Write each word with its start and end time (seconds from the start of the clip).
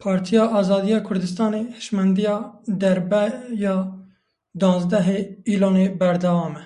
Partiya 0.00 0.44
Azadiya 0.60 1.00
Kurdistanê, 1.08 1.62
hişmendiya 1.76 2.36
darbeya 2.80 3.76
duwazdehê 4.60 5.18
îlona 5.52 5.86
berdewam 6.00 6.54
e. 6.62 6.64